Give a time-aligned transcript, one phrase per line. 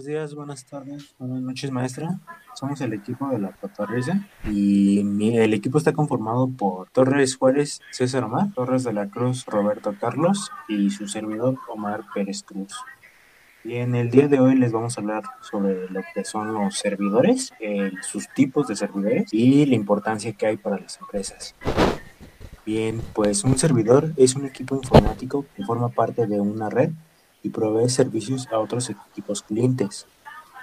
[0.00, 2.18] Buenos días, buenas tardes, buenas noches, maestra.
[2.54, 7.82] Somos el equipo de la Cotorrisa y mi- el equipo está conformado por Torres Juárez,
[7.90, 12.72] César Omar, Torres de la Cruz, Roberto Carlos y su servidor Omar Pérez Cruz.
[13.62, 16.78] Y en el día de hoy les vamos a hablar sobre lo que son los
[16.78, 21.54] servidores, eh, sus tipos de servidores y la importancia que hay para las empresas.
[22.64, 26.88] Bien, pues un servidor es un equipo informático que forma parte de una red
[27.42, 30.06] y provee servicios a otros equipos clientes.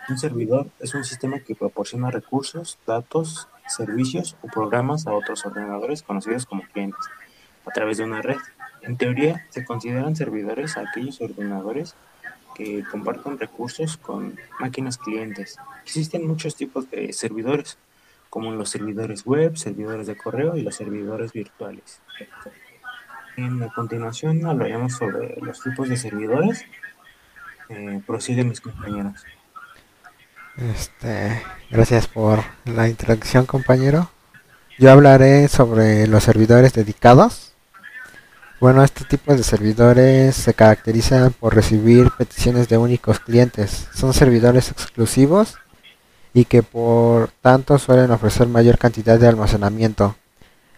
[0.09, 6.01] Un servidor es un sistema que proporciona recursos, datos, servicios o programas a otros ordenadores
[6.01, 7.05] conocidos como clientes
[7.65, 8.37] a través de una red.
[8.81, 11.95] En teoría, se consideran servidores a aquellos ordenadores
[12.55, 15.57] que comparten recursos con máquinas clientes.
[15.83, 17.77] Existen muchos tipos de servidores,
[18.29, 22.01] como los servidores web, servidores de correo y los servidores virtuales.
[23.37, 26.65] En continuación hablaremos sobre los tipos de servidores.
[27.69, 28.01] Eh,
[28.43, 29.23] mis compañeros.
[30.57, 34.09] Este, gracias por la introducción, compañero.
[34.79, 37.53] Yo hablaré sobre los servidores dedicados.
[38.59, 43.87] Bueno, este tipo de servidores se caracterizan por recibir peticiones de únicos clientes.
[43.93, 45.59] Son servidores exclusivos
[46.33, 50.15] y que por tanto suelen ofrecer mayor cantidad de almacenamiento.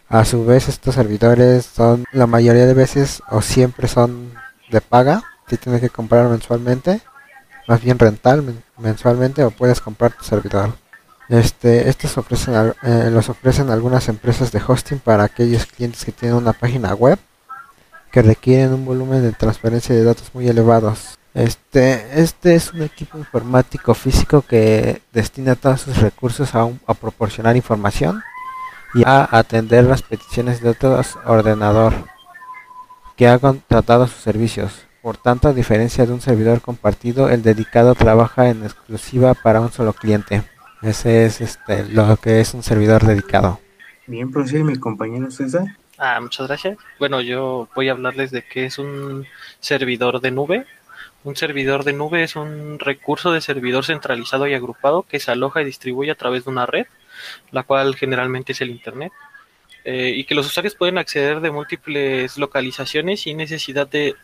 [0.10, 4.34] A su vez, estos servidores son la mayoría de veces o siempre son
[4.72, 7.02] de paga, si tienes que comprar mensualmente,
[7.68, 10.74] más bien rental men- mensualmente o puedes comprar tu servidor.
[11.28, 16.38] Este, estos ofrecen, eh, los ofrecen algunas empresas de hosting para aquellos clientes que tienen
[16.38, 17.20] una página web
[18.12, 21.20] que requieren un volumen de transferencia de datos muy elevados.
[21.36, 28.24] Este, este es un equipo informático físico que destina todos sus recursos a proporcionar información
[28.94, 31.94] y a atender las peticiones de otros ordenador
[33.16, 34.86] que ha contratado sus servicios.
[35.02, 39.72] Por tanto, a diferencia de un servidor compartido, el dedicado trabaja en exclusiva para un
[39.72, 40.44] solo cliente.
[40.82, 43.60] Ese es este, lo que es un servidor dedicado.
[44.08, 45.66] Bien, prosigue mi compañero César.
[45.98, 46.78] Ah, muchas gracias.
[46.98, 49.26] Bueno, yo voy a hablarles de qué es un
[49.60, 50.66] servidor de nube.
[51.24, 55.62] Un servidor de nube es un recurso de servidor centralizado y agrupado que se aloja
[55.62, 56.88] y distribuye a través de una red,
[57.52, 59.12] la cual generalmente es el Internet,
[59.84, 64.16] eh, y que los usuarios pueden acceder de múltiples localizaciones sin necesidad de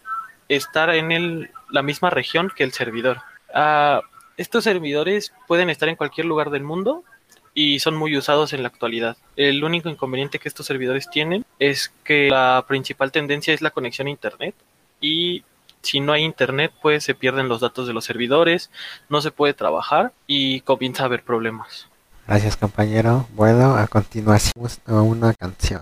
[0.48, 3.22] estar en la misma región que el servidor.
[3.54, 4.02] Ah,
[4.38, 7.04] estos servidores pueden estar en cualquier lugar del mundo
[7.54, 9.18] y son muy usados en la actualidad.
[9.36, 14.08] El único inconveniente que estos servidores tienen es que la principal tendencia es la conexión
[14.08, 14.56] a Internet
[15.00, 15.44] y
[15.86, 18.72] si no hay Internet pues se pierden los datos de los servidores,
[19.10, 21.88] no se puede trabajar y comienza a haber problemas.
[22.28, 23.28] Gracias compañero.
[23.34, 25.82] Bueno, a continuación una canción.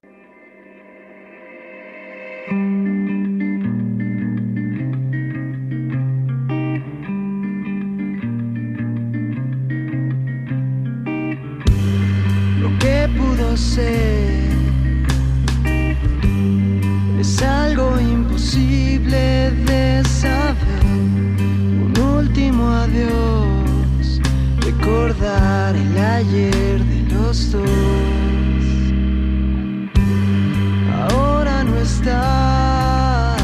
[26.53, 27.61] De los dos.
[31.09, 33.41] Ahora no estás,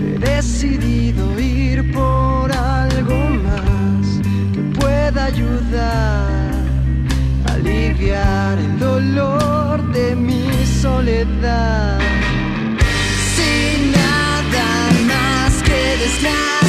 [0.00, 4.20] he decidido ir por algo más
[4.52, 6.52] que pueda ayudar
[7.46, 11.98] a aliviar el dolor de mi soledad.
[13.34, 16.59] Sin nada más que desgracias,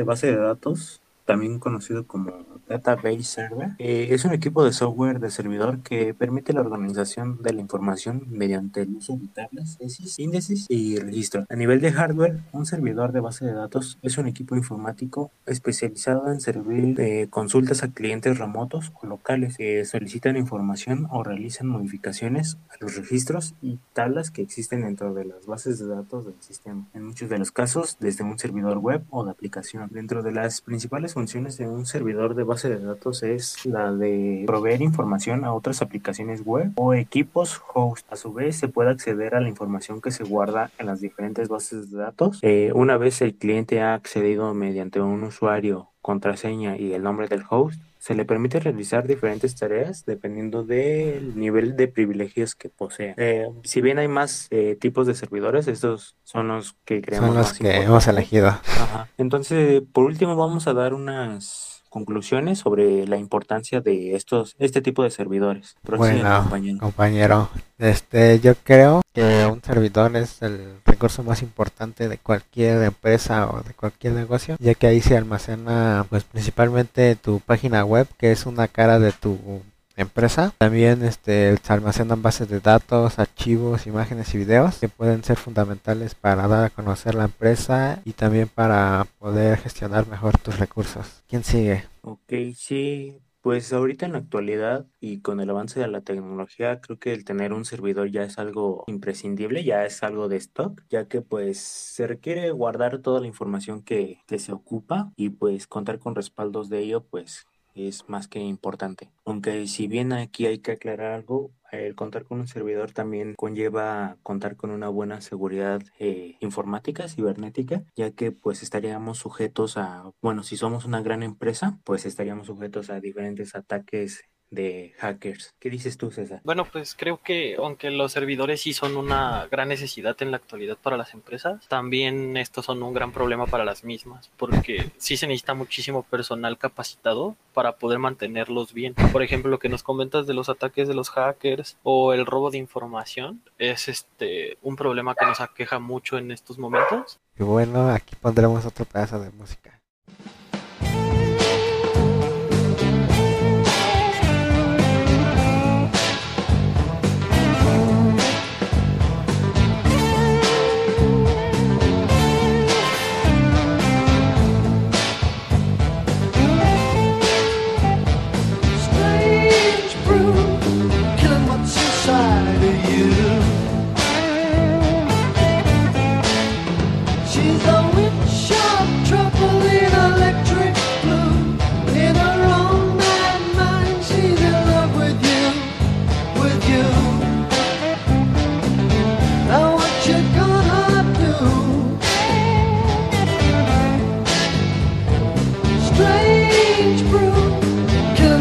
[0.00, 2.32] de base de datos, también conocido como
[2.68, 7.52] Database Server, eh, es un equipo de software de servidor que permite la organización de
[7.52, 9.78] la información mediante el uso de tablas,
[10.18, 11.46] índices y registros.
[11.48, 16.32] A nivel de hardware, un servidor de base de datos es un equipo informático especializado
[16.32, 22.58] en servir eh, consultas a clientes remotos o locales que solicitan información o realizan modificaciones
[22.70, 26.88] a los registros y tablas que existen dentro de las bases de datos del sistema.
[26.92, 29.88] En muchos de los casos, desde un servidor web o de aplicación.
[29.92, 34.44] Dentro de las principales funciones de un servidor de base de datos es la de
[34.46, 38.10] proveer información a otras aplicaciones web o equipos host.
[38.10, 41.50] A su vez, se puede acceder a la información que se guarda en las diferentes
[41.50, 42.38] bases de datos.
[42.40, 47.42] Eh, una vez el cliente ha accedido mediante un usuario, contraseña y el nombre del
[47.50, 53.14] host, se le permite realizar diferentes tareas dependiendo del nivel de privilegios que posea.
[53.18, 57.36] Eh, si bien hay más eh, tipos de servidores, estos son los que creamos Son
[57.36, 58.48] los más que hemos elegido.
[58.48, 59.08] Ajá.
[59.18, 65.02] Entonces, por último, vamos a dar unas conclusiones sobre la importancia de estos, este tipo
[65.02, 65.76] de servidores.
[65.82, 66.78] Bueno, compañero.
[66.78, 73.50] compañero, este, yo creo que un servidor es el recurso más importante de cualquier empresa
[73.50, 78.32] o de cualquier negocio, ya que ahí se almacena, pues, principalmente tu página web, que
[78.32, 79.62] es una cara de tu
[80.02, 80.52] empresa.
[80.58, 86.14] También, este, se almacenan bases de datos, archivos, imágenes y videos que pueden ser fundamentales
[86.14, 91.22] para dar a conocer la empresa y también para poder gestionar mejor tus recursos.
[91.28, 91.84] ¿Quién sigue?
[92.02, 93.20] Ok, sí.
[93.42, 97.24] Pues ahorita en la actualidad y con el avance de la tecnología, creo que el
[97.24, 101.58] tener un servidor ya es algo imprescindible, ya es algo de stock, ya que pues
[101.58, 106.68] se requiere guardar toda la información que, que se ocupa y pues contar con respaldos
[106.68, 107.46] de ello, pues
[107.88, 109.10] es más que importante.
[109.24, 114.16] Aunque si bien aquí hay que aclarar algo, el contar con un servidor también conlleva
[114.22, 120.42] contar con una buena seguridad eh, informática, cibernética, ya que pues estaríamos sujetos a, bueno,
[120.42, 125.54] si somos una gran empresa, pues estaríamos sujetos a diferentes ataques de hackers.
[125.58, 126.40] ¿Qué dices tú, César?
[126.44, 130.76] Bueno, pues creo que aunque los servidores sí son una gran necesidad en la actualidad
[130.76, 135.26] para las empresas, también estos son un gran problema para las mismas, porque sí se
[135.26, 138.94] necesita muchísimo personal capacitado para poder mantenerlos bien.
[139.12, 142.50] Por ejemplo, lo que nos comentas de los ataques de los hackers o el robo
[142.50, 147.18] de información es este un problema que nos aqueja mucho en estos momentos.
[147.38, 149.80] Y bueno, aquí pondremos otro pedazo de música.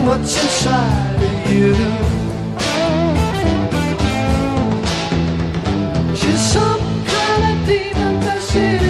[0.10, 1.75] What's inside of you.
[6.16, 6.82] She's some
[7.13, 8.88] kind of demon that's in